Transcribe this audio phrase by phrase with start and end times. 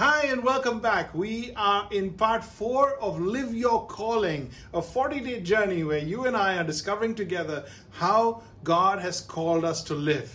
[0.00, 1.14] Hi, and welcome back.
[1.14, 6.24] We are in part four of Live Your Calling, a 40 day journey where you
[6.24, 10.32] and I are discovering together how God has called us to live.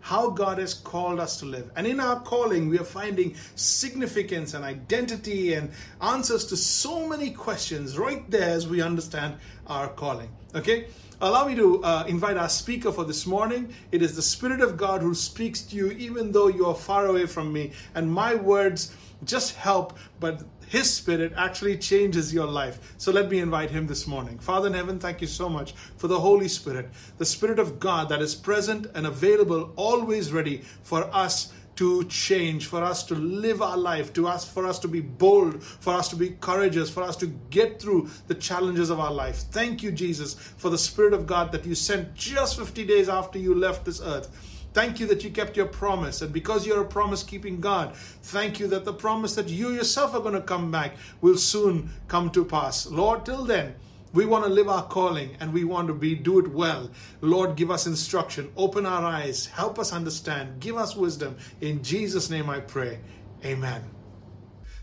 [0.00, 1.70] How God has called us to live.
[1.76, 7.32] And in our calling, we are finding significance and identity and answers to so many
[7.32, 9.34] questions right there as we understand
[9.66, 10.30] our calling.
[10.54, 10.86] Okay?
[11.20, 13.72] Allow me to uh, invite our speaker for this morning.
[13.92, 17.06] It is the Spirit of God who speaks to you even though you are far
[17.06, 17.70] away from me.
[17.94, 22.94] And my words just help, but His Spirit actually changes your life.
[22.98, 24.38] So let me invite Him this morning.
[24.38, 28.08] Father in heaven, thank you so much for the Holy Spirit, the Spirit of God
[28.08, 33.62] that is present and available, always ready for us to change, for us to live
[33.62, 37.02] our life, to us, for us to be bold, for us to be courageous, for
[37.02, 39.36] us to get through the challenges of our life.
[39.50, 43.38] Thank you, Jesus, for the Spirit of God that you sent just 50 days after
[43.38, 44.51] you left this earth.
[44.74, 46.22] Thank you that you kept your promise.
[46.22, 50.14] And because you're a promise keeping God, thank you that the promise that you yourself
[50.14, 52.86] are going to come back will soon come to pass.
[52.86, 53.74] Lord, till then,
[54.12, 56.90] we want to live our calling and we want to be do it well.
[57.20, 61.36] Lord, give us instruction, open our eyes, help us understand, give us wisdom.
[61.60, 63.00] In Jesus' name I pray.
[63.44, 64.01] Amen.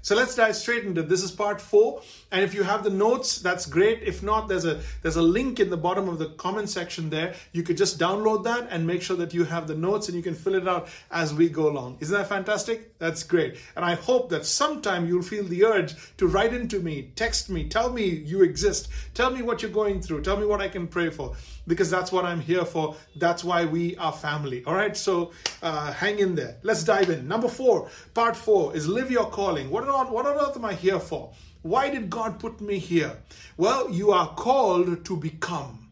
[0.02, 2.02] So let's dive straight into this is part four.
[2.31, 4.02] And if you have the notes, that's great.
[4.03, 7.33] If not, there's a there's a link in the bottom of the comment section there.
[7.52, 10.23] You could just download that and make sure that you have the notes and you
[10.23, 11.97] can fill it out as we go along.
[12.00, 12.97] Isn't that fantastic?
[12.97, 13.58] That's great.
[13.75, 17.67] And I hope that sometime you'll feel the urge to write into me, text me,
[17.67, 20.88] tell me you exist, tell me what you're going through, tell me what I can
[20.88, 21.36] pray for
[21.69, 22.95] because that's what I'm here for.
[23.15, 24.63] That's why we are family.
[24.65, 25.31] All right, so
[25.61, 26.57] uh, hang in there.
[26.63, 27.27] Let's dive in.
[27.27, 29.69] Number four, part four is live your calling.
[29.69, 31.31] What on what on earth am I here for?
[31.61, 33.17] Why did God put me here?
[33.55, 35.91] Well, you are called to become.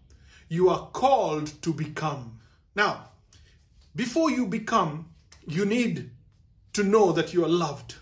[0.50, 2.40] You are called to become.
[2.76, 3.10] Now,
[3.96, 5.10] before you become,
[5.46, 6.10] you need
[6.74, 7.96] to know that you are loved.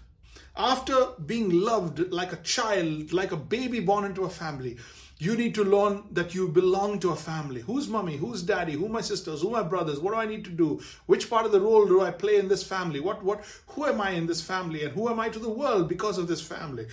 [0.55, 4.77] After being loved like a child, like a baby born into a family,
[5.25, 7.61] you need to learn that you belong to a family.
[7.61, 8.17] Who's mommy?
[8.17, 8.73] Who's daddy?
[8.73, 9.41] Who my sisters?
[9.41, 9.99] Who my brothers?
[9.99, 10.81] What do I need to do?
[11.07, 12.99] Which part of the role do I play in this family?
[12.99, 15.89] What what who am I in this family and who am I to the world
[15.89, 16.87] because of this family?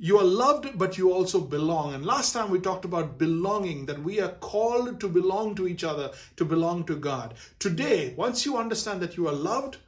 [0.00, 1.92] You are loved, but you also belong.
[1.92, 5.82] And last time we talked about belonging, that we are called to belong to each
[5.82, 7.34] other, to belong to God.
[7.58, 9.78] Today, once you understand that you are loved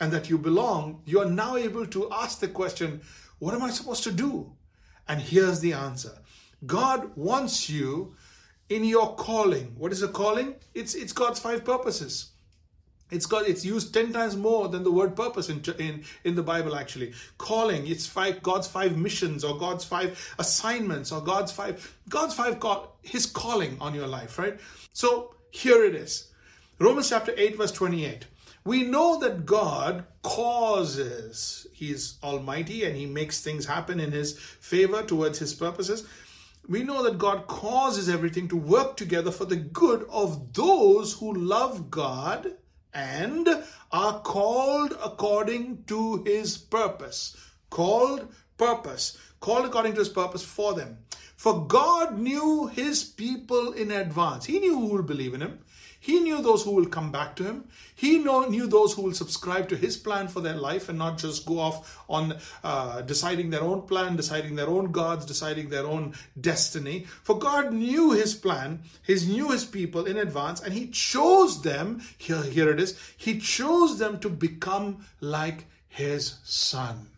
[0.00, 3.00] and that you belong, you are now able to ask the question,
[3.40, 4.52] what am I supposed to do?
[5.08, 6.12] And here's the answer
[6.66, 8.14] God wants you
[8.68, 9.74] in your calling.
[9.76, 10.54] What is a calling?
[10.74, 12.30] It's it's God's five purposes.
[13.10, 16.42] It's got it's used ten times more than the word purpose in in in the
[16.42, 16.74] Bible.
[16.74, 22.34] Actually, calling it's five God's five missions or God's five assignments or God's five God's
[22.34, 24.38] five call His calling on your life.
[24.38, 24.58] Right.
[24.92, 26.28] So here it is,
[26.78, 28.26] Romans chapter eight verse twenty eight.
[28.64, 31.66] We know that God causes.
[31.72, 36.06] He is Almighty and He makes things happen in His favor towards His purposes
[36.68, 41.32] we know that God causes everything to work together for the good of those who
[41.32, 42.52] love God
[42.92, 43.48] and
[43.90, 47.36] are called according to his purpose.
[47.70, 49.16] Called purpose.
[49.40, 50.98] Called according to his purpose for them.
[51.36, 54.44] For God knew his people in advance.
[54.44, 55.60] He knew who would believe in him.
[56.08, 57.64] He knew those who will come back to him.
[57.94, 61.18] He know, knew those who will subscribe to his plan for their life and not
[61.18, 65.86] just go off on uh, deciding their own plan, deciding their own gods, deciding their
[65.86, 67.04] own destiny.
[67.24, 72.00] For God knew his plan, He knew his people in advance, and he chose them.
[72.16, 72.98] Here, here it is.
[73.18, 77.08] He chose them to become like his son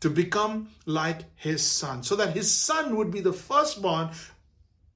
[0.00, 4.10] to become like his son, so that his son would be the firstborn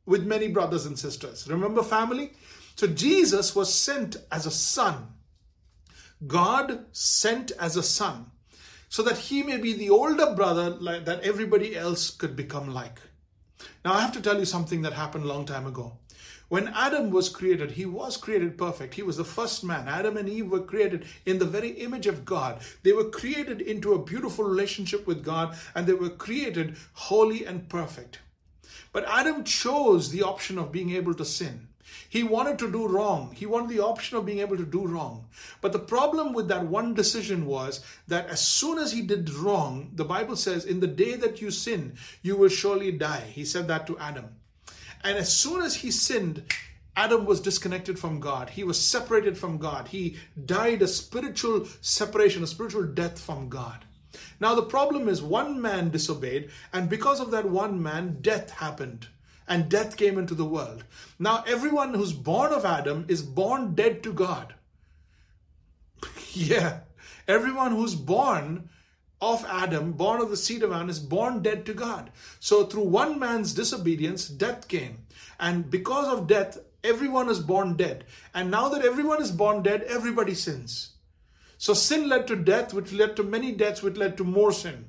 [0.07, 1.47] with many brothers and sisters.
[1.49, 2.33] Remember, family?
[2.79, 5.09] So Jesus was sent as a son.
[6.25, 8.27] God sent as a son
[8.89, 13.01] so that he may be the older brother like, that everybody else could become like.
[13.85, 15.99] Now, I have to tell you something that happened a long time ago.
[16.51, 18.95] When Adam was created, he was created perfect.
[18.95, 19.89] He was the first man.
[19.89, 22.61] Adam and Eve were created in the very image of God.
[22.85, 27.69] They were created into a beautiful relationship with God and they were created holy and
[27.69, 28.21] perfect.
[28.93, 31.67] But Adam chose the option of being able to sin.
[32.09, 33.35] He wanted to do wrong.
[33.35, 35.27] He wanted the option of being able to do wrong.
[35.61, 39.91] But the problem with that one decision was that as soon as he did wrong,
[39.95, 43.25] the Bible says, In the day that you sin, you will surely die.
[43.33, 44.37] He said that to Adam.
[45.05, 46.45] And as soon as he sinned,
[46.97, 48.51] Adam was disconnected from God.
[48.51, 49.89] He was separated from God.
[49.89, 53.85] He died a spiritual separation, a spiritual death from God.
[54.41, 59.09] Now, the problem is one man disobeyed, and because of that one man, death happened
[59.49, 60.85] and death came into the world.
[61.19, 64.55] Now, everyone who's born of Adam is born dead to God.
[66.33, 66.81] yeah,
[67.27, 68.69] everyone who's born
[69.21, 72.11] of Adam, born of the seed of Adam, is born dead to God.
[72.39, 74.99] So through one man's disobedience, death came.
[75.41, 78.05] And because of death, everyone is born dead.
[78.35, 80.91] And now that everyone is born dead, everybody sins.
[81.57, 84.87] So sin led to death, which led to many deaths, which led to more sin.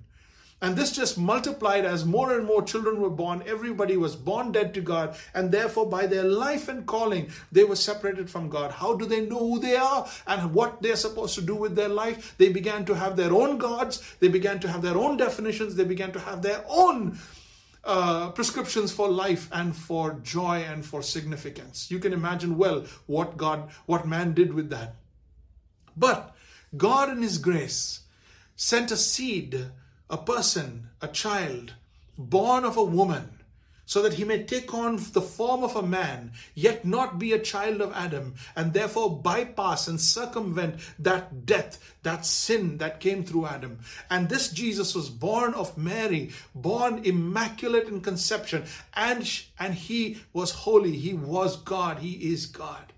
[0.61, 3.43] And this just multiplied as more and more children were born.
[3.47, 5.15] Everybody was born dead to God.
[5.33, 8.71] And therefore, by their life and calling, they were separated from God.
[8.71, 11.87] How do they know who they are and what they're supposed to do with their
[11.87, 12.35] life?
[12.37, 14.15] They began to have their own gods.
[14.19, 15.75] They began to have their own definitions.
[15.75, 17.17] They began to have their own
[17.85, 21.89] uh, prescriptions for life and for joy and for significance.
[21.89, 24.95] You can imagine well what God, what man did with that.
[25.95, 26.35] But
[26.75, 28.01] God, in His grace,
[28.57, 29.71] sent a seed
[30.09, 31.73] a person, a child,
[32.17, 33.39] born of a woman,
[33.85, 37.39] so that he may take on the form of a man, yet not be a
[37.39, 43.47] child of Adam, and therefore bypass and circumvent that death, that sin that came through
[43.47, 43.79] Adam.
[44.11, 49.27] And this Jesus was born of Mary, born immaculate in conception, and,
[49.57, 52.93] and he was holy, he was God, he is God.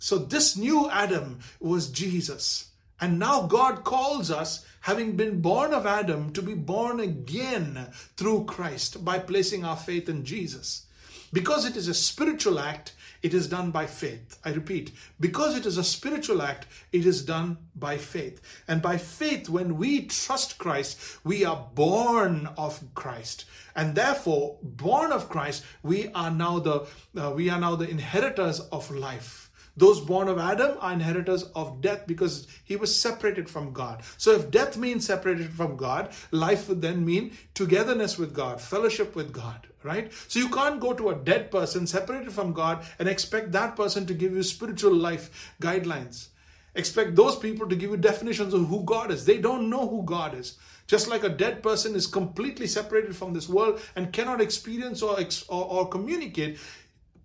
[0.00, 2.69] So this new Adam was Jesus.
[3.00, 8.44] And now God calls us having been born of Adam, to be born again through
[8.44, 10.86] Christ by placing our faith in Jesus.
[11.32, 14.38] Because it is a spiritual act, it is done by faith.
[14.44, 18.40] I repeat, because it is a spiritual act, it is done by faith.
[18.66, 23.44] And by faith, when we trust Christ, we are born of Christ.
[23.76, 26.86] And therefore, born of Christ, we are now the
[27.16, 29.49] uh, we are now the inheritors of life.
[29.80, 34.02] Those born of Adam are inheritors of death because he was separated from God.
[34.18, 39.16] So if death means separated from God, life would then mean togetherness with God, fellowship
[39.16, 40.12] with God, right?
[40.28, 44.04] So you can't go to a dead person separated from God and expect that person
[44.04, 46.28] to give you spiritual life guidelines.
[46.74, 49.24] Expect those people to give you definitions of who God is.
[49.24, 50.58] They don't know who God is.
[50.88, 55.18] Just like a dead person is completely separated from this world and cannot experience or,
[55.48, 56.58] or, or communicate,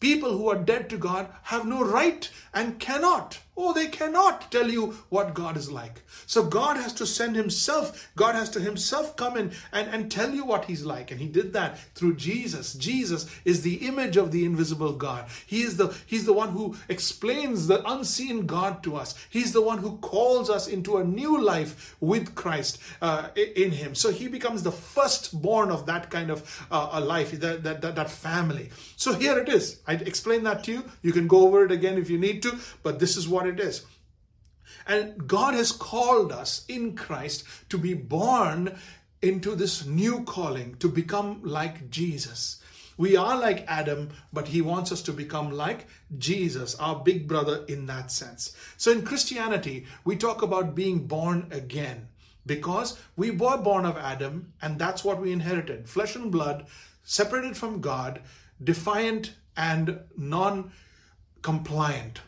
[0.05, 4.69] People who are dead to God have no right and cannot, oh, they cannot tell
[4.69, 6.01] you what God is like.
[6.25, 10.33] So God has to send Himself, God has to Himself come in and, and tell
[10.33, 11.11] you what He's like.
[11.11, 12.73] And He did that through Jesus.
[12.73, 15.25] Jesus is the image of the invisible God.
[15.45, 19.15] He is the He's the one who explains the unseen God to us.
[19.29, 23.95] He's the one who calls us into a new life with Christ uh, in Him.
[23.95, 27.95] So He becomes the firstborn of that kind of uh, a life, that, that, that,
[27.95, 28.69] that family.
[28.95, 29.79] So here it is.
[29.87, 30.83] I explained that to you.
[31.01, 33.59] You can go over it again if you need to, but this is what it
[33.59, 33.85] is.
[34.87, 38.77] And God has called us in Christ to be born
[39.21, 42.61] into this new calling, to become like Jesus.
[42.97, 45.87] We are like Adam, but he wants us to become like
[46.17, 48.55] Jesus, our big brother in that sense.
[48.77, 52.07] So in Christianity, we talk about being born again
[52.45, 56.67] because we were born of Adam and that's what we inherited flesh and blood,
[57.03, 58.21] separated from God,
[58.63, 60.71] defiant and non
[61.41, 62.21] compliant.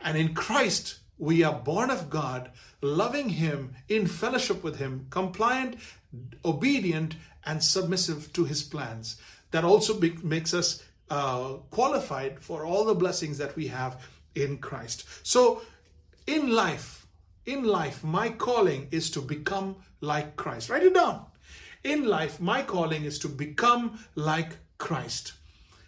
[0.00, 2.50] And in Christ, we are born of God,
[2.80, 5.76] loving Him, in fellowship with Him, compliant,
[6.44, 9.20] obedient, and submissive to His plans.
[9.50, 14.00] That also be- makes us uh, qualified for all the blessings that we have
[14.34, 15.04] in Christ.
[15.22, 15.62] So,
[16.26, 17.06] in life,
[17.44, 20.70] in life, my calling is to become like Christ.
[20.70, 21.26] Write it down.
[21.82, 25.32] In life, my calling is to become like Christ.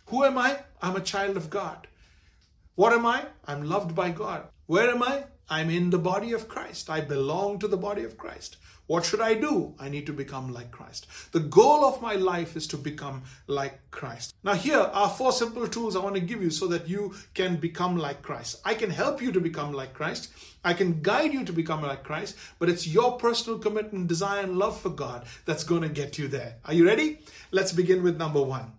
[0.06, 0.58] Who am I?
[0.80, 1.86] I'm a child of God.
[2.74, 3.26] What am I?
[3.44, 4.46] I'm loved by God.
[4.64, 5.24] Where am I?
[5.50, 6.88] I'm in the body of Christ.
[6.88, 8.56] I belong to the body of Christ.
[8.86, 9.74] What should I do?
[9.78, 11.06] I need to become like Christ.
[11.32, 14.34] The goal of my life is to become like Christ.
[14.42, 17.56] Now, here are four simple tools I want to give you so that you can
[17.56, 18.62] become like Christ.
[18.64, 20.30] I can help you to become like Christ.
[20.64, 24.56] I can guide you to become like Christ, but it's your personal commitment, desire, and
[24.56, 26.54] love for God that's going to get you there.
[26.64, 27.18] Are you ready?
[27.50, 28.72] Let's begin with number one.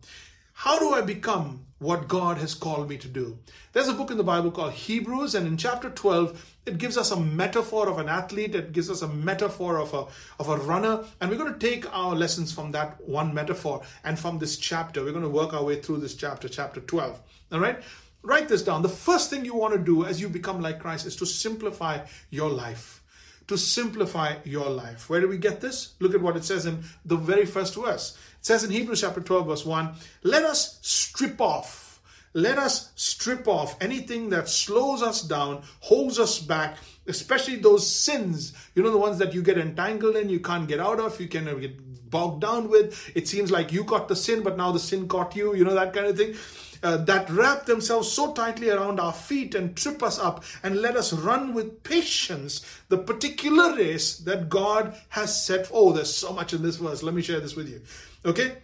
[0.64, 3.38] How do I become what God has called me to do?
[3.74, 7.12] There's a book in the Bible called Hebrews, and in chapter 12, it gives us
[7.12, 10.06] a metaphor of an athlete, it gives us a metaphor of a,
[10.40, 14.18] of a runner, and we're going to take our lessons from that one metaphor and
[14.18, 15.04] from this chapter.
[15.04, 17.22] We're going to work our way through this chapter, chapter 12.
[17.52, 17.84] All right?
[18.22, 18.84] Write this down.
[18.84, 22.06] The first thing you want to do as you become like Christ is to simplify
[22.30, 23.04] your life
[23.48, 25.10] to simplify your life.
[25.10, 25.94] Where do we get this?
[26.00, 28.18] Look at what it says in the very first verse.
[28.44, 32.02] Says in Hebrews chapter 12, verse 1 Let us strip off,
[32.34, 36.76] let us strip off anything that slows us down, holds us back,
[37.08, 40.82] especially those sins, you know, the ones that you get entangled in, you can't get
[40.82, 43.12] out of, you can get bogged down with.
[43.16, 45.74] It seems like you caught the sin, but now the sin caught you, you know,
[45.74, 46.36] that kind of thing.
[46.84, 50.98] uh, that wrap themselves so tightly around our feet and trip us up and let
[50.98, 55.70] us run with patience the particular race that God has set.
[55.72, 57.02] Oh, there's so much in this verse.
[57.02, 57.82] Let me share this with you.
[58.26, 58.56] Okay,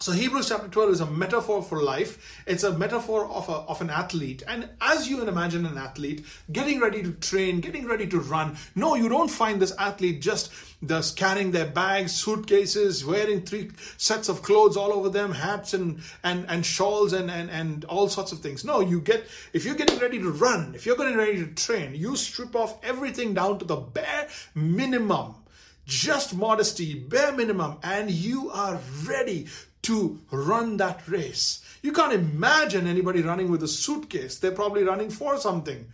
[0.00, 2.42] so Hebrews chapter 12 is a metaphor for life.
[2.46, 4.42] It's a metaphor of, a, of an athlete.
[4.46, 8.94] And as you imagine an athlete getting ready to train, getting ready to run, no,
[8.94, 10.52] you don't find this athlete just,
[10.84, 16.02] just carrying their bags, suitcases, wearing three sets of clothes all over them, hats and,
[16.22, 18.62] and, and shawls and, and, and all sorts of things.
[18.62, 21.94] No, you get, if you're getting ready to run, if you're getting ready to train,
[21.94, 25.36] you strip off everything down to the bare minimum
[25.86, 29.48] just modesty, bare minimum, and you are ready
[29.82, 31.64] to run that race.
[31.82, 34.38] You can't imagine anybody running with a suitcase.
[34.38, 35.86] They're probably running for something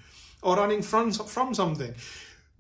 [0.43, 1.95] or running from, from something.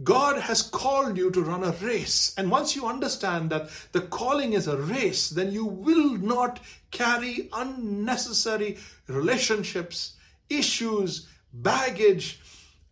[0.02, 2.34] God has called you to run a race.
[2.38, 7.48] And once you understand that the calling is a race, then you will not carry
[7.52, 10.14] unnecessary relationships,
[10.48, 12.40] issues, baggage,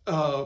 [0.05, 0.45] uh,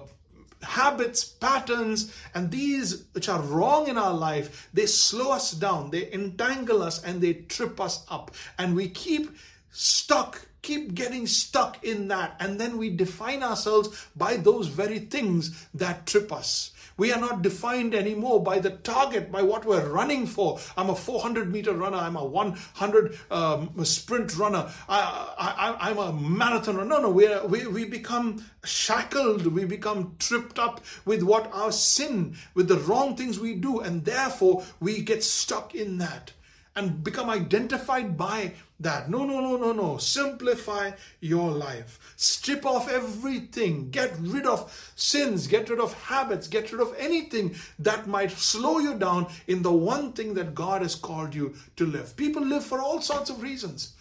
[0.64, 6.12] habits, patterns, and these which are wrong in our life, they slow us down, they
[6.12, 8.32] entangle us, and they trip us up.
[8.58, 9.36] And we keep
[9.72, 12.36] stuck, keep getting stuck in that.
[12.40, 16.71] And then we define ourselves by those very things that trip us.
[16.98, 20.60] We are not defined anymore by the target, by what we're running for.
[20.78, 21.98] I'm a 400 meter runner.
[21.98, 24.70] I'm a 100 um, sprint runner.
[24.88, 26.90] I, am a marathon runner.
[26.90, 29.48] No, no, we, we, we become shackled.
[29.48, 33.80] We become tripped up with what our sin, with the wrong things we do.
[33.80, 36.34] And therefore, we get stuck in that
[36.76, 39.10] and become identified by that.
[39.10, 39.98] No, no, no, no, no.
[39.98, 42.14] Simplify your life.
[42.16, 43.90] Strip off everything.
[43.90, 45.48] Get rid of sins.
[45.48, 46.48] Get rid of habits.
[46.48, 50.82] Get rid of anything that might slow you down in the one thing that God
[50.82, 52.16] has called you to live.
[52.16, 53.94] People live for all sorts of reasons.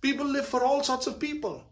[0.00, 1.64] People live for all sorts of people.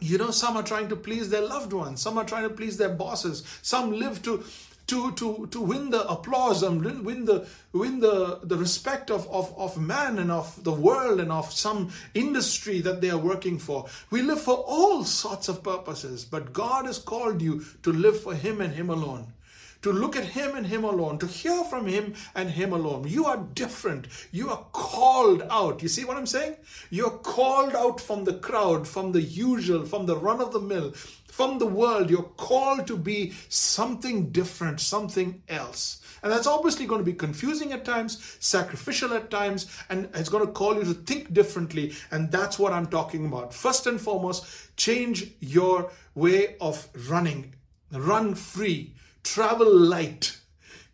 [0.00, 2.76] You know, some are trying to please their loved ones, some are trying to please
[2.76, 4.44] their bosses, some live to
[4.88, 9.56] to to to win the applause and win the win the the respect of, of
[9.56, 13.86] of man and of the world and of some industry that they are working for.
[14.10, 18.34] We live for all sorts of purposes but god has called you to live for
[18.34, 19.32] him and him alone
[19.82, 23.06] to look at Him and Him alone, to hear from Him and Him alone.
[23.06, 24.08] You are different.
[24.32, 25.82] You are called out.
[25.82, 26.56] You see what I'm saying?
[26.90, 30.92] You're called out from the crowd, from the usual, from the run of the mill,
[31.28, 32.10] from the world.
[32.10, 36.02] You're called to be something different, something else.
[36.22, 40.44] And that's obviously going to be confusing at times, sacrificial at times, and it's going
[40.44, 41.94] to call you to think differently.
[42.10, 43.54] And that's what I'm talking about.
[43.54, 47.54] First and foremost, change your way of running.
[47.92, 48.94] Run free
[49.32, 50.38] travel light.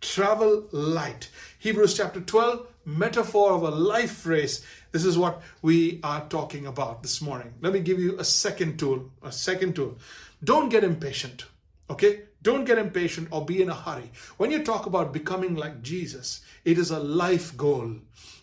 [0.00, 1.30] Travel light.
[1.60, 4.66] Hebrews chapter 12, metaphor of a life race.
[4.90, 7.54] This is what we are talking about this morning.
[7.60, 9.08] Let me give you a second tool.
[9.22, 9.98] A second tool.
[10.42, 11.44] Don't get impatient.
[11.88, 12.22] Okay?
[12.42, 14.10] Don't get impatient or be in a hurry.
[14.36, 17.94] When you talk about becoming like Jesus, it is a life goal.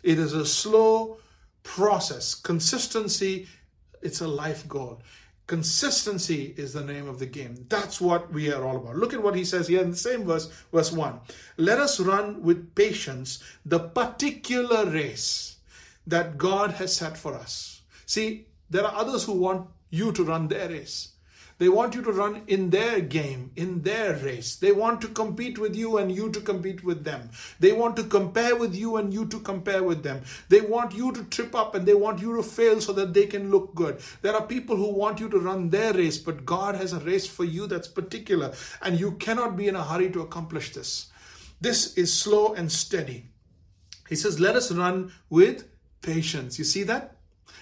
[0.03, 1.17] It is a slow
[1.63, 2.33] process.
[2.33, 3.45] Consistency,
[4.01, 5.01] it's a life goal.
[5.51, 7.65] Consistency is the name of the game.
[7.67, 8.95] That's what we are all about.
[8.95, 11.19] Look at what he says here in the same verse, verse 1.
[11.57, 15.57] Let us run with patience the particular race
[16.07, 17.81] that God has set for us.
[18.05, 21.09] See, there are others who want you to run their race.
[21.61, 24.55] They want you to run in their game, in their race.
[24.55, 27.29] They want to compete with you and you to compete with them.
[27.59, 30.23] They want to compare with you and you to compare with them.
[30.49, 33.27] They want you to trip up and they want you to fail so that they
[33.27, 33.99] can look good.
[34.23, 37.27] There are people who want you to run their race, but God has a race
[37.27, 41.11] for you that's particular and you cannot be in a hurry to accomplish this.
[41.61, 43.29] This is slow and steady.
[44.09, 45.67] He says, Let us run with
[46.01, 46.57] patience.
[46.57, 47.17] You see that?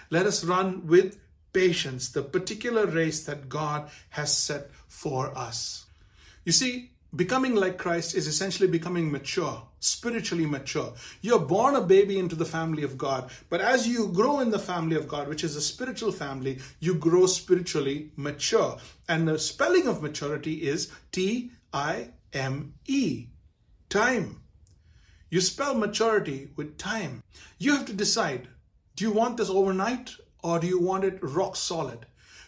[0.10, 1.20] Let us run with
[1.54, 5.86] patience, the particular race that God has set for us.
[6.46, 10.94] You see, becoming like Christ is essentially becoming mature, spiritually mature.
[11.22, 14.60] You're born a baby into the family of God, but as you grow in the
[14.60, 18.78] family of God, which is a spiritual family, you grow spiritually mature.
[19.08, 23.28] And the spelling of maturity is T I M E,
[23.90, 24.42] time.
[25.30, 27.24] You spell maturity with time.
[27.60, 28.48] You have to decide
[28.96, 32.06] do you want this overnight or do you want it rock solid?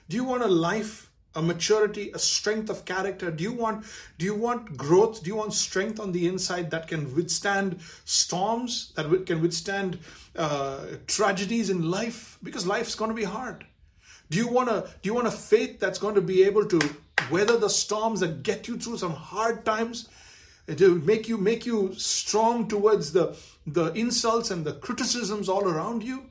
[0.10, 3.32] Do you want a life, a maturity, a strength of character?
[3.32, 3.86] Do you want
[4.18, 5.24] do you want growth?
[5.24, 10.00] Do you want strength on the inside that can withstand storms, that can withstand
[10.36, 12.38] uh, tragedies in life?
[12.44, 13.66] Because life's going to be hard.
[14.30, 16.80] Do you want a do you want a faith that's going to be able to
[17.30, 20.10] weather the storms that get you through some hard times?
[20.68, 23.36] To make you make you strong towards the
[23.68, 26.31] the insults and the criticisms all around you?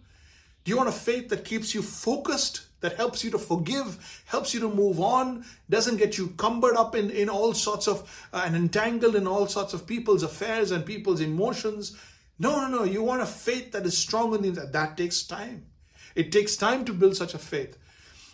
[0.71, 4.61] You want a faith that keeps you focused, that helps you to forgive, helps you
[4.61, 8.55] to move on, doesn't get you cumbered up in, in all sorts of, uh, and
[8.55, 11.97] entangled in all sorts of people's affairs and people's emotions.
[12.39, 12.85] No, no, no.
[12.85, 14.73] You want a faith that is strong in that.
[14.73, 15.67] That takes time.
[16.15, 17.77] It takes time to build such a faith.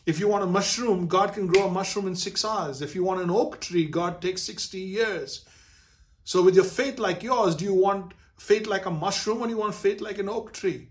[0.05, 2.83] If you want a mushroom, God can grow a mushroom in six hours.
[2.83, 5.47] If you want an oak tree, God takes 60 years.
[6.25, 9.55] So, with your faith like yours, do you want faith like a mushroom or do
[9.55, 10.90] you want faith like an oak tree?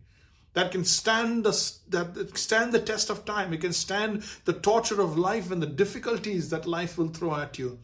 [0.56, 1.52] That can stand the,
[1.90, 3.54] that stand the test of time.
[3.54, 7.60] It can stand the torture of life and the difficulties that life will throw at
[7.60, 7.78] you.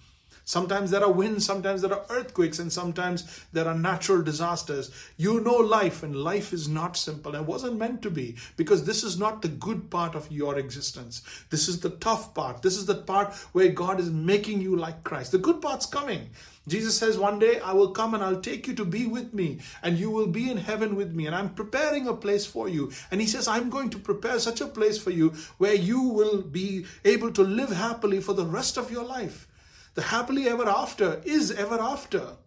[0.46, 4.92] Sometimes there are winds, sometimes there are earthquakes, and sometimes there are natural disasters.
[5.18, 7.36] You know life, and life is not simple.
[7.36, 11.22] It wasn't meant to be because this is not the good part of your existence.
[11.50, 12.62] This is the tough part.
[12.62, 15.32] This is the part where God is making you like Christ.
[15.32, 16.30] The good part's coming.
[16.68, 19.60] Jesus says, One day I will come and I'll take you to be with me,
[19.82, 22.91] and you will be in heaven with me, and I'm preparing a place for you.
[23.10, 26.41] And He says, I'm going to prepare such a place for you where you will
[26.41, 29.48] be able to live happily for the rest of your life.
[29.96, 32.38] The happily ever after is ever after.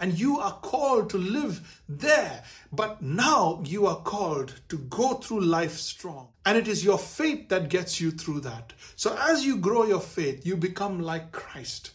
[0.00, 2.44] And you are called to live there.
[2.72, 6.28] But now you are called to go through life strong.
[6.44, 8.72] And it is your faith that gets you through that.
[8.94, 11.90] So as you grow your faith, you become like Christ.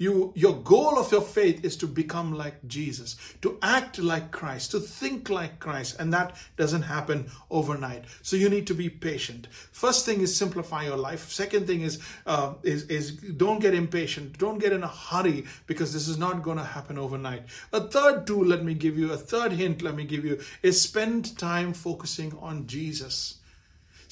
[0.00, 4.70] You, your goal of your faith is to become like Jesus, to act like Christ,
[4.70, 8.06] to think like Christ, and that doesn't happen overnight.
[8.22, 9.48] So you need to be patient.
[9.72, 11.30] First thing is simplify your life.
[11.30, 14.38] Second thing is uh, is is don't get impatient.
[14.38, 17.42] Don't get in a hurry because this is not going to happen overnight.
[17.74, 19.82] A third tool, let me give you a third hint.
[19.82, 23.39] Let me give you is spend time focusing on Jesus.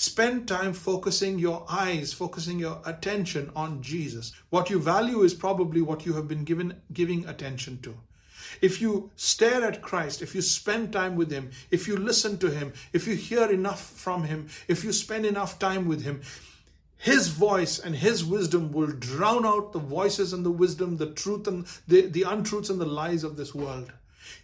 [0.01, 4.31] Spend time focusing your eyes, focusing your attention on Jesus.
[4.49, 7.97] What you value is probably what you have been given giving attention to.
[8.63, 12.49] If you stare at Christ, if you spend time with Him, if you listen to
[12.49, 16.21] Him, if you hear enough from Him, if you spend enough time with Him,
[16.97, 21.49] His voice and His wisdom will drown out the voices and the wisdom, the truth
[21.49, 23.93] and the, the untruths and the lies of this world.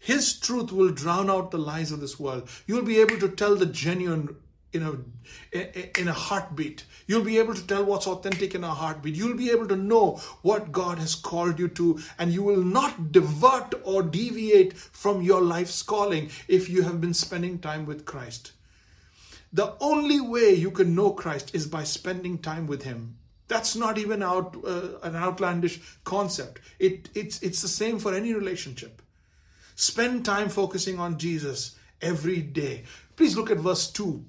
[0.00, 2.48] His truth will drown out the lies of this world.
[2.66, 4.36] You'll be able to tell the genuine
[4.74, 6.84] in a in a heartbeat.
[7.06, 9.14] You'll be able to tell what's authentic in a heartbeat.
[9.14, 13.12] You'll be able to know what god has called you to and you will not
[13.12, 18.52] divert or deviate from your life's calling if you have been spending time with christ.
[19.52, 23.16] The only way you can know christ is by spending time with him.
[23.46, 26.60] That's not even out uh, an outlandish concept.
[26.78, 29.02] It it's it's the same for any relationship.
[29.76, 32.84] Spend time focusing on jesus every day.
[33.16, 34.24] Please look at verse 2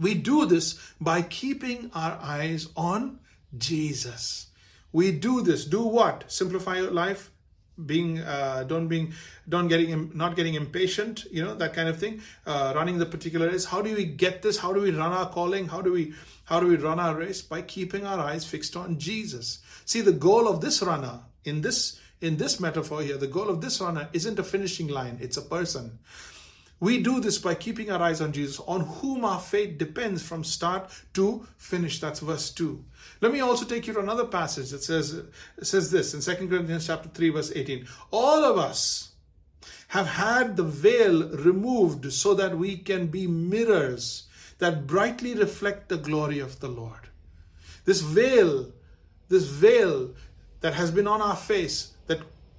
[0.00, 3.20] we do this by keeping our eyes on
[3.56, 4.46] Jesus.
[4.92, 5.64] We do this.
[5.64, 6.24] Do what?
[6.30, 7.30] Simplify your life.
[7.86, 9.14] Being uh, don't being
[9.48, 11.24] don't getting not getting impatient.
[11.30, 12.20] You know that kind of thing.
[12.44, 13.64] Uh, running the particular race.
[13.64, 14.58] How do we get this?
[14.58, 15.66] How do we run our calling?
[15.66, 16.12] How do we
[16.44, 17.40] how do we run our race?
[17.40, 19.60] By keeping our eyes fixed on Jesus.
[19.86, 23.16] See the goal of this runner in this in this metaphor here.
[23.16, 25.16] The goal of this runner isn't a finishing line.
[25.20, 25.98] It's a person.
[26.80, 30.42] We do this by keeping our eyes on Jesus, on whom our faith depends from
[30.42, 32.00] start to finish.
[32.00, 32.82] That's verse 2.
[33.20, 35.22] Let me also take you to another passage that says,
[35.62, 37.86] says this in 2 Corinthians chapter 3, verse 18.
[38.10, 39.10] All of us
[39.88, 45.98] have had the veil removed so that we can be mirrors that brightly reflect the
[45.98, 47.08] glory of the Lord.
[47.84, 48.72] This veil,
[49.28, 50.14] this veil
[50.60, 51.92] that has been on our face,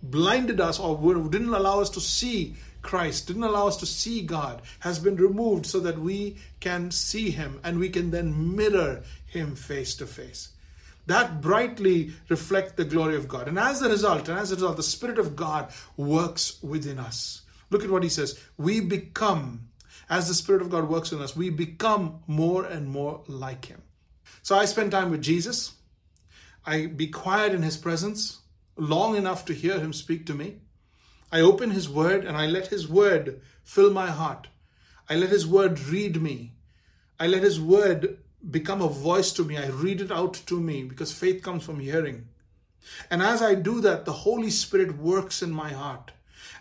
[0.03, 0.97] blinded us or
[1.29, 5.65] didn't allow us to see Christ, didn't allow us to see God, has been removed
[5.65, 10.49] so that we can see Him and we can then mirror Him face to face.
[11.07, 13.47] That brightly reflect the glory of God.
[13.47, 17.41] And as a result, and as a result, the Spirit of God works within us.
[17.69, 18.39] Look at what He says.
[18.57, 19.69] We become,
[20.09, 23.81] as the Spirit of God works in us, we become more and more like Him.
[24.43, 25.73] So I spend time with Jesus.
[26.65, 28.40] I be quiet in His presence
[28.77, 30.57] long enough to hear Him speak to me.
[31.31, 34.47] I open His Word and I let His Word fill my heart.
[35.09, 36.53] I let His Word read me.
[37.19, 38.17] I let His Word
[38.49, 39.57] become a voice to me.
[39.57, 42.27] I read it out to me because faith comes from hearing.
[43.09, 46.11] And as I do that, the Holy Spirit works in my heart.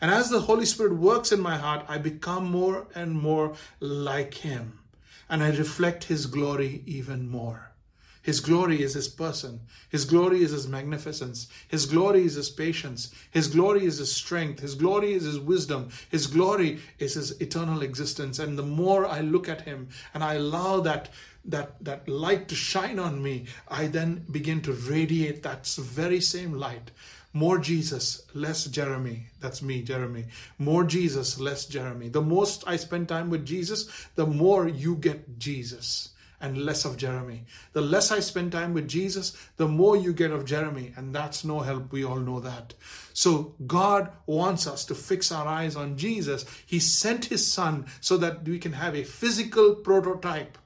[0.00, 4.34] And as the Holy Spirit works in my heart, I become more and more like
[4.34, 4.80] Him.
[5.28, 7.72] And I reflect His glory even more.
[8.22, 9.60] His glory is His person.
[9.88, 11.48] His glory is His magnificence.
[11.68, 13.14] His glory is His patience.
[13.30, 14.60] His glory is His strength.
[14.60, 15.88] His glory is His wisdom.
[16.10, 18.38] His glory is His eternal existence.
[18.38, 21.08] And the more I look at Him and I allow that,
[21.46, 26.52] that, that light to shine on me, I then begin to radiate that very same
[26.52, 26.90] light
[27.32, 29.26] More Jesus, less Jeremy.
[29.38, 30.26] That's me, Jeremy.
[30.58, 32.08] More Jesus, less Jeremy.
[32.08, 36.96] The most I spend time with Jesus, the more you get Jesus and less of
[36.96, 37.44] Jeremy.
[37.72, 41.44] The less I spend time with Jesus, the more you get of Jeremy, and that's
[41.44, 41.92] no help.
[41.92, 42.74] We all know that.
[43.12, 46.46] So God wants us to fix our eyes on Jesus.
[46.64, 50.56] He sent His Son so that we can have a physical prototype,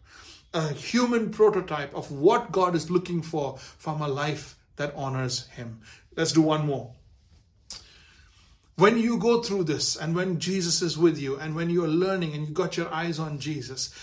[0.53, 5.81] a human prototype of what God is looking for from a life that honors Him.
[6.17, 6.93] Let's do one more.
[8.77, 12.35] When you go through this, and when Jesus is with you, and when you're learning
[12.35, 13.95] and you got your eyes on Jesus,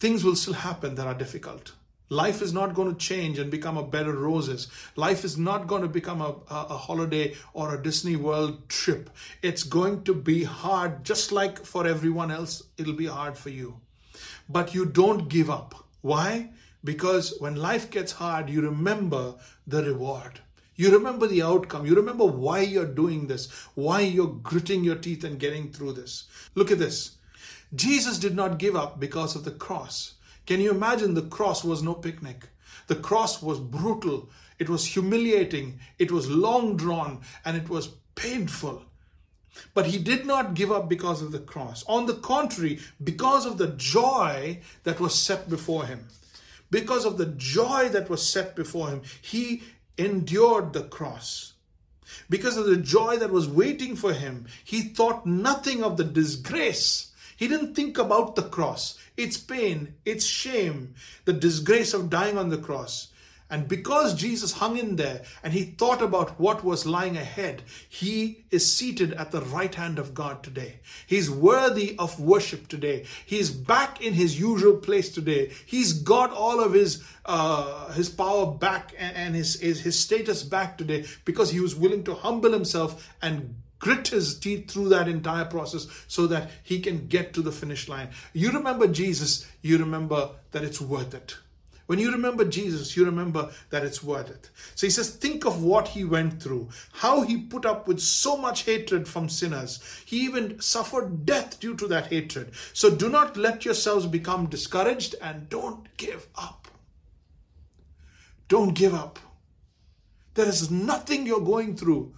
[0.00, 1.72] things will still happen that are difficult.
[2.08, 4.68] Life is not going to change and become a bed of roses.
[4.94, 9.10] Life is not going to become a, a, a, holiday or a Disney World trip.
[9.42, 13.80] It's going to be hard, just like for everyone else, it'll be hard for you.
[14.48, 15.74] But you don't give up.
[16.00, 16.50] Why?
[16.84, 19.34] Because when life gets hard, you remember
[19.66, 20.38] the reward.
[20.76, 21.86] You remember the outcome.
[21.86, 26.28] You remember why you're doing this, why you're gritting your teeth and getting through this.
[26.54, 27.15] Look at this.
[27.76, 30.14] Jesus did not give up because of the cross.
[30.46, 32.48] Can you imagine the cross was no picnic?
[32.86, 38.82] The cross was brutal, it was humiliating, it was long drawn, and it was painful.
[39.74, 41.84] But he did not give up because of the cross.
[41.88, 46.06] On the contrary, because of the joy that was set before him.
[46.70, 49.62] Because of the joy that was set before him, he
[49.98, 51.54] endured the cross.
[52.28, 57.12] Because of the joy that was waiting for him, he thought nothing of the disgrace
[57.36, 60.94] he didn't think about the cross, its pain, its shame,
[61.24, 63.08] the disgrace of dying on the cross.
[63.48, 68.44] And because Jesus hung in there and he thought about what was lying ahead, he
[68.50, 70.80] is seated at the right hand of God today.
[71.06, 73.04] He's worthy of worship today.
[73.24, 75.52] He's back in his usual place today.
[75.64, 80.76] He's got all of his uh, his power back and, his, his his status back
[80.76, 83.54] today because he was willing to humble himself and
[83.86, 87.88] grit his teeth through that entire process so that he can get to the finish
[87.88, 88.08] line.
[88.32, 91.36] You remember Jesus, you remember that it's worth it.
[91.86, 94.50] When you remember Jesus, you remember that it's worth it.
[94.74, 98.36] So he says, think of what he went through, how he put up with so
[98.36, 99.80] much hatred from sinners.
[100.04, 102.50] He even suffered death due to that hatred.
[102.72, 106.66] So do not let yourselves become discouraged and don't give up.
[108.48, 109.20] Don't give up.
[110.34, 112.14] There is nothing you're going through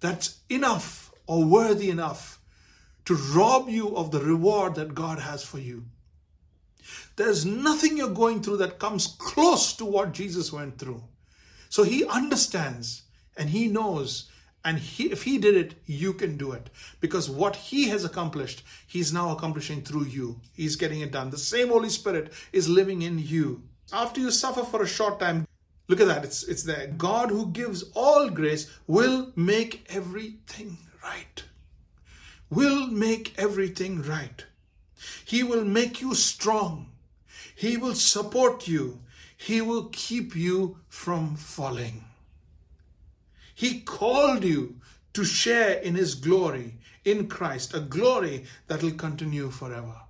[0.00, 2.40] that's enough or worthy enough
[3.04, 5.84] to rob you of the reward that God has for you.
[7.16, 11.02] There's nothing you're going through that comes close to what Jesus went through.
[11.68, 13.02] So he understands
[13.36, 14.30] and he knows.
[14.64, 16.68] And he, if he did it, you can do it.
[17.00, 20.40] Because what he has accomplished, he's now accomplishing through you.
[20.54, 21.30] He's getting it done.
[21.30, 23.62] The same Holy Spirit is living in you.
[23.92, 25.46] After you suffer for a short time,
[25.90, 26.24] Look at that.
[26.24, 26.86] It's, it's there.
[26.86, 31.42] God who gives all grace will make everything right.
[32.48, 34.44] Will make everything right.
[35.24, 36.92] He will make you strong.
[37.56, 39.00] He will support you.
[39.36, 42.04] He will keep you from falling.
[43.52, 44.76] He called you
[45.14, 46.74] to share in His glory
[47.04, 50.02] in Christ, a glory that will continue forever.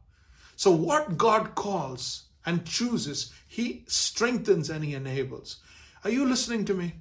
[0.56, 5.60] So, what God calls and chooses, He strengthens and He enables.
[6.04, 6.94] Are you listening to me?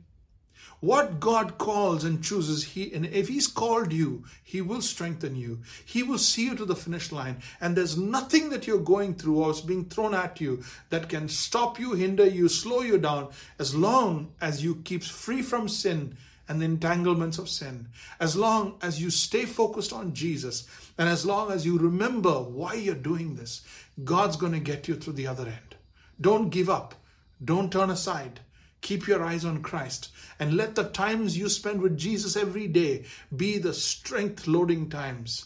[0.82, 5.60] What God calls and chooses, He and if He's called you, He will strengthen you.
[5.86, 7.42] He will see you to the finish line.
[7.60, 11.28] And there's nothing that you're going through or is being thrown at you that can
[11.28, 16.16] stop you, hinder you, slow you down, as long as you keep free from sin
[16.48, 17.90] and the entanglements of sin.
[18.20, 20.66] As long as you stay focused on Jesus,
[20.98, 23.62] and as long as you remember why you're doing this,
[24.04, 25.76] God's going to get you through the other end.
[26.20, 26.96] Don't give up.
[27.44, 28.40] Don't turn aside.
[28.82, 33.04] Keep your eyes on Christ and let the times you spend with Jesus every day
[33.36, 35.46] be the strength loading times,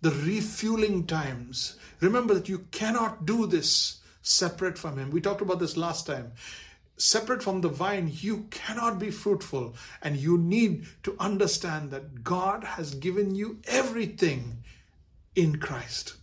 [0.00, 1.76] the refueling times.
[2.00, 5.10] Remember that you cannot do this separate from Him.
[5.10, 6.32] We talked about this last time.
[6.96, 12.62] Separate from the vine, you cannot be fruitful, and you need to understand that God
[12.64, 14.64] has given you everything
[15.34, 16.16] in Christ.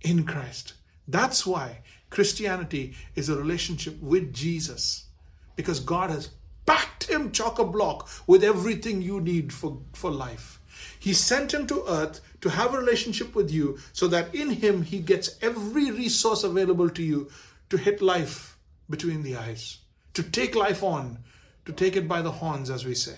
[0.00, 0.74] In Christ.
[1.06, 5.06] That's why Christianity is a relationship with Jesus
[5.56, 6.30] because God has
[6.66, 10.60] packed him chock a block with everything you need for, for life.
[10.98, 14.82] He sent him to earth to have a relationship with you so that in him
[14.82, 17.30] he gets every resource available to you
[17.70, 18.56] to hit life
[18.88, 19.78] between the eyes,
[20.14, 21.18] to take life on,
[21.64, 23.16] to take it by the horns, as we say.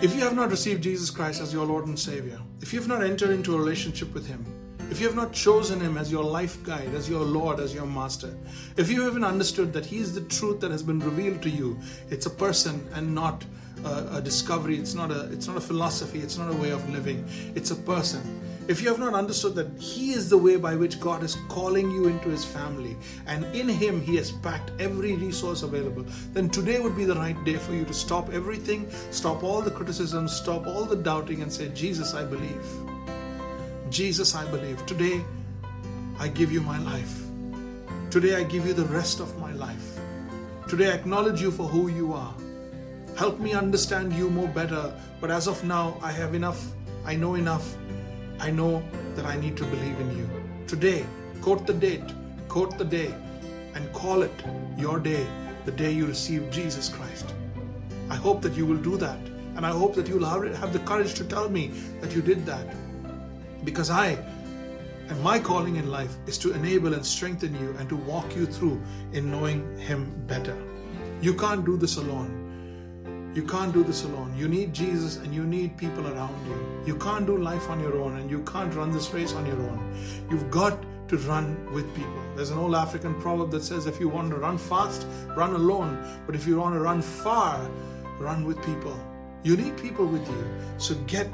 [0.00, 2.88] If you have not received Jesus Christ as your Lord and Savior, if you have
[2.88, 4.44] not entered into a relationship with him,
[4.90, 7.86] if you have not chosen Him as your life guide, as your Lord, as your
[7.86, 8.34] Master,
[8.76, 11.78] if you haven't understood that He is the truth that has been revealed to you,
[12.10, 13.44] it's a person and not
[13.84, 14.78] a, a discovery.
[14.78, 16.20] It's not a it's not a philosophy.
[16.20, 17.24] It's not a way of living.
[17.54, 18.40] It's a person.
[18.68, 21.90] If you have not understood that He is the way by which God is calling
[21.90, 26.78] you into His family, and in Him He has packed every resource available, then today
[26.78, 30.66] would be the right day for you to stop everything, stop all the criticism, stop
[30.66, 32.91] all the doubting, and say, Jesus, I believe.
[33.92, 34.84] Jesus, I believe.
[34.86, 35.22] Today,
[36.18, 37.20] I give you my life.
[38.10, 39.98] Today, I give you the rest of my life.
[40.66, 42.34] Today, I acknowledge you for who you are.
[43.16, 44.92] Help me understand you more better.
[45.20, 46.64] But as of now, I have enough.
[47.04, 47.76] I know enough
[48.42, 48.82] I know
[49.14, 50.28] that I need to believe in you.
[50.66, 51.06] Today,
[51.40, 52.02] quote the date,
[52.48, 53.14] quote the day,
[53.76, 54.32] and call it
[54.76, 55.24] your day,
[55.64, 57.34] the day you receive Jesus Christ.
[58.10, 59.18] I hope that you will do that.
[59.54, 61.68] And I hope that you will have the courage to tell me
[62.00, 62.66] that you did that.
[63.64, 64.18] Because I
[65.08, 68.46] and my calling in life is to enable and strengthen you and to walk you
[68.46, 68.80] through
[69.12, 70.56] in knowing Him better.
[71.20, 73.32] You can't do this alone.
[73.34, 74.34] You can't do this alone.
[74.36, 76.84] You need Jesus and you need people around you.
[76.86, 79.60] You can't do life on your own and you can't run this race on your
[79.60, 80.26] own.
[80.30, 82.22] You've got to run with people.
[82.36, 86.22] There's an old African proverb that says if you want to run fast, run alone.
[86.26, 87.70] But if you want to run far,
[88.18, 88.98] run with people.
[89.42, 90.44] You need people with you.
[90.78, 91.30] So get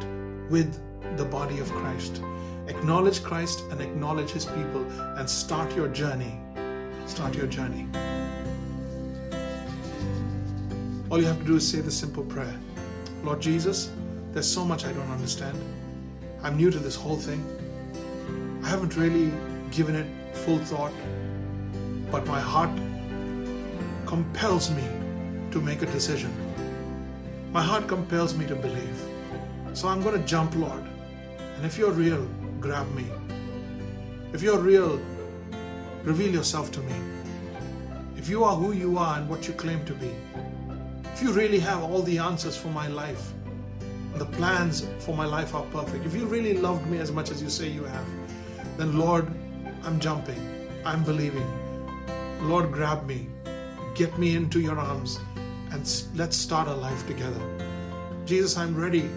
[0.50, 0.80] with
[1.16, 2.22] the body of Christ.
[2.66, 4.84] Acknowledge Christ and acknowledge his people
[5.16, 6.38] and start your journey.
[7.06, 7.88] Start your journey.
[11.10, 12.54] All you have to do is say the simple prayer
[13.24, 13.90] Lord Jesus,
[14.32, 15.58] there's so much I don't understand.
[16.42, 17.42] I'm new to this whole thing.
[18.62, 19.32] I haven't really
[19.70, 20.92] given it full thought,
[22.10, 22.70] but my heart
[24.06, 24.84] compels me
[25.50, 26.32] to make a decision.
[27.52, 29.17] My heart compels me to believe.
[29.74, 30.82] So I'm going to jump, Lord.
[31.56, 32.26] And if you're real,
[32.60, 33.06] grab me.
[34.32, 35.00] If you're real,
[36.04, 36.94] reveal yourself to me.
[38.16, 40.10] If you are who you are and what you claim to be,
[41.14, 43.32] if you really have all the answers for my life,
[44.12, 47.30] and the plans for my life are perfect, if you really loved me as much
[47.30, 48.06] as you say you have,
[48.76, 49.26] then Lord,
[49.84, 51.46] I'm jumping, I'm believing.
[52.42, 53.28] Lord, grab me,
[53.94, 55.18] get me into your arms,
[55.72, 55.80] and
[56.14, 57.40] let's start a life together.
[58.24, 59.08] Jesus, I'm ready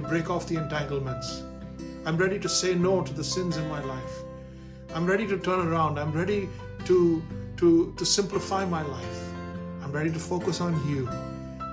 [0.00, 1.42] to break off the entanglements.
[2.06, 4.22] I'm ready to say no to the sins in my life.
[4.94, 5.98] I'm ready to turn around.
[5.98, 6.48] I'm ready
[6.84, 7.20] to,
[7.56, 9.20] to, to simplify my life.
[9.82, 11.10] I'm ready to focus on you.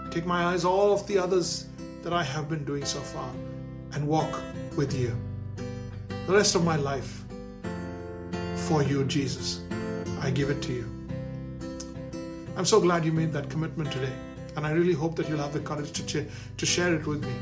[0.10, 1.68] Take my eyes off the others
[2.02, 3.30] that I have been doing so far
[3.94, 4.42] and walk
[4.76, 5.16] with you.
[6.26, 7.24] The rest of my life
[8.56, 9.62] for you, Jesus.
[10.22, 10.90] I give it to you.
[12.58, 14.14] I'm so glad you made that commitment today,
[14.56, 17.24] and I really hope that you'll have the courage to, ch- to share it with
[17.24, 17.34] me.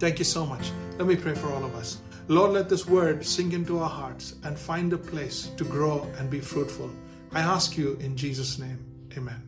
[0.00, 0.72] Thank you so much.
[0.96, 1.98] Let me pray for all of us.
[2.26, 6.30] Lord, let this word sink into our hearts and find a place to grow and
[6.30, 6.90] be fruitful.
[7.32, 8.78] I ask you in Jesus' name.
[9.14, 9.42] Amen.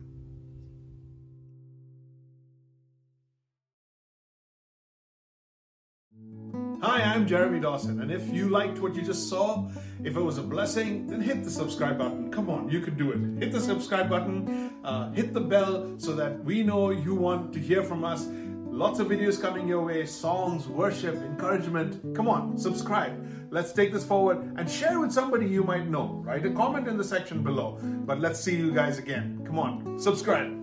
[6.83, 9.69] Hi, I'm Jeremy Dawson, and if you liked what you just saw,
[10.03, 12.29] if it was a blessing, then hit the subscribe button.
[12.29, 13.41] Come on, you can do it.
[13.41, 17.59] Hit the subscribe button, uh, hit the bell so that we know you want to
[17.59, 18.27] hear from us.
[18.73, 22.15] Lots of videos coming your way songs, worship, encouragement.
[22.15, 23.13] Come on, subscribe.
[23.51, 26.23] Let's take this forward and share with somebody you might know.
[26.25, 27.77] Write a comment in the section below.
[27.79, 29.43] But let's see you guys again.
[29.45, 30.62] Come on, subscribe.